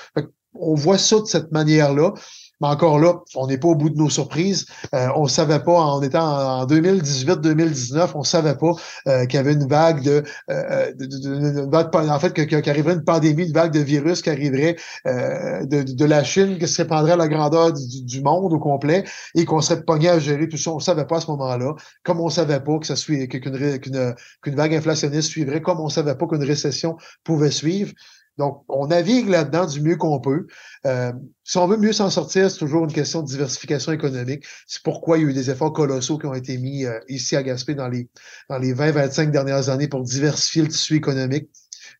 on 0.53 0.75
voit 0.75 0.97
ça 0.97 1.19
de 1.21 1.25
cette 1.25 1.51
manière-là. 1.51 2.13
Mais 2.62 2.67
encore 2.67 3.00
là, 3.00 3.15
on 3.35 3.47
n'est 3.47 3.57
pas 3.57 3.67
au 3.67 3.75
bout 3.75 3.89
de 3.89 3.97
nos 3.97 4.09
surprises. 4.09 4.65
Euh, 4.93 5.09
on 5.15 5.27
savait 5.27 5.59
pas, 5.59 5.74
en 5.74 6.01
étant 6.01 6.62
en 6.62 6.65
2018-2019, 6.65 8.12
on 8.15 8.24
savait 8.24 8.55
pas 8.55 8.71
euh, 9.07 9.25
qu'il 9.25 9.35
y 9.35 9.39
avait 9.39 9.53
une 9.53 9.67
vague 9.67 10.01
de, 10.01 10.24
euh, 10.50 11.65
en 11.93 12.19
fait, 12.19 12.33
qu'arriverait 12.33 12.93
une 12.93 13.03
pandémie, 13.03 13.45
une 13.45 13.53
vague 13.53 13.74
de 13.74 13.79
virus 13.79 14.21
qui 14.21 14.29
arriverait 14.29 14.77
de, 15.05 16.05
la 16.05 16.24
Chine, 16.24 16.57
qui 16.57 16.67
se 16.67 16.81
répandrait 16.81 17.13
à 17.13 17.17
la 17.17 17.27
grandeur 17.27 17.74
du, 17.74 18.21
monde 18.21 18.53
au 18.53 18.59
complet 18.59 19.03
et 19.35 19.45
qu'on 19.45 19.62
serait 19.62 19.83
pogné 19.83 20.09
à 20.09 20.19
gérer 20.19 20.47
tout 20.47 20.57
ça. 20.57 20.71
On 20.71 20.79
savait 20.79 21.05
pas 21.05 21.17
à 21.17 21.21
ce 21.21 21.31
moment-là. 21.31 21.74
Comme 22.03 22.21
on 22.21 22.29
savait 22.29 22.59
pas 22.59 22.79
que 22.79 22.88
ça 22.88 22.95
qu'une, 22.95 24.15
qu'une 24.41 24.55
vague 24.55 24.74
inflationniste 24.74 25.29
suivrait, 25.29 25.62
comme 25.62 25.79
on 25.79 25.89
savait 25.89 26.15
pas 26.15 26.25
qu'une 26.27 26.43
récession 26.43 26.97
pouvait 27.24 27.51
suivre. 27.51 27.91
Donc, 28.38 28.63
on 28.68 28.88
navigue 28.88 29.30
là-dedans 29.30 29.65
du 29.65 29.82
mieux 29.82 29.96
qu'on 29.96 30.20
peut. 30.20 30.48
Euh, 30.86 31.13
si 31.44 31.58
on 31.58 31.68
veut 31.68 31.77
mieux 31.77 31.94
s'en 31.94 32.10
sortir, 32.10 32.51
c'est 32.51 32.58
toujours 32.58 32.84
une 32.84 32.92
question 32.92 33.22
de 33.22 33.27
diversification 33.27 33.92
économique. 33.92 34.46
C'est 34.68 34.84
pourquoi 34.84 35.18
il 35.18 35.24
y 35.24 35.25
a 35.25 35.30
eu 35.30 35.34
des 35.34 35.50
efforts 35.50 35.74
colossaux 35.74 36.18
qui 36.18 36.25
ont 36.25 36.34
été 36.34 36.58
mis 36.58 36.86
euh, 36.86 37.00
ici 37.08 37.36
à 37.36 37.44
Gaspé 37.44 37.75
dans 37.75 37.88
les, 37.88 38.10
dans 38.50 38.58
les 38.58 38.74
20-25 38.74 39.32
dernières 39.32 39.70
années 39.70 39.88
pour 39.88 40.04
diversifier 40.04 40.63
le 40.63 40.68
tissu 40.68 40.96
économique. 40.96 41.50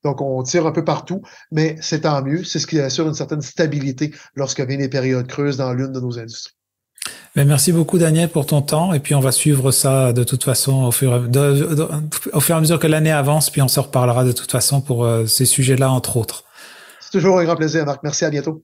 Donc, 0.04 0.22
on 0.22 0.44
tire 0.44 0.68
un 0.68 0.72
peu 0.72 0.84
partout, 0.84 1.22
mais 1.52 1.78
c'est 1.82 2.02
tant 2.02 2.22
mieux. 2.22 2.44
C'est 2.44 2.60
ce 2.60 2.68
qui 2.68 2.80
assure 2.80 3.08
une 3.08 3.14
certaine 3.14 3.42
stabilité 3.42 4.14
lorsque 4.36 4.60
viennent 4.60 4.82
les 4.82 4.90
périodes 4.90 5.28
creuses 5.28 5.58
dans 5.58 5.74
l'une 5.74 5.92
de 5.92 6.00
nos 6.00 6.20
industries. 6.20 6.56
Ben, 7.36 7.46
merci 7.46 7.72
beaucoup 7.74 7.98
Daniel 7.98 8.30
pour 8.30 8.46
ton 8.46 8.62
temps 8.62 8.94
et 8.94 9.00
puis 9.00 9.14
on 9.14 9.20
va 9.20 9.32
suivre 9.32 9.72
ça 9.72 10.14
de 10.14 10.24
toute 10.24 10.44
façon 10.44 10.86
au 10.86 10.92
fur, 10.92 11.12
au 12.34 12.40
fur 12.40 12.56
et 12.56 12.58
à 12.58 12.62
mesure 12.62 12.80
que 12.80 12.88
l'année 12.88 13.12
avance 13.12 13.50
puis 13.50 13.62
on 13.62 13.68
se 13.68 13.80
reparlera 13.80 14.24
de 14.24 14.32
toute 14.32 14.52
façon 14.52 14.80
pour 14.80 15.04
euh, 15.04 15.26
ces 15.26 15.46
sujets-là 15.46 15.92
entre 15.92 16.16
autres. 16.18 16.46
C'est 17.02 17.12
toujours 17.12 17.40
un 17.40 17.44
grand 17.44 17.58
plaisir 17.58 17.86
Marc, 17.86 18.02
merci 18.04 18.24
à 18.24 18.30
bientôt. 18.30 18.64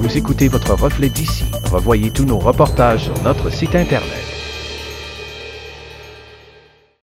Vous 0.00 0.16
écoutez 0.16 0.46
votre 0.46 0.74
reflet 0.74 1.08
d'ici. 1.08 1.44
Revoyez 1.72 2.12
tous 2.12 2.24
nos 2.24 2.38
reportages 2.38 3.04
sur 3.04 3.22
notre 3.24 3.50
site 3.50 3.74
internet 3.74 4.27